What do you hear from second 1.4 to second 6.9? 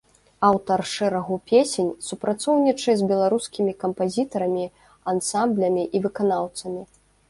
песень, супрацоўнічае з беларускімі кампазітарамі, ансамблямі і выканаўцамі.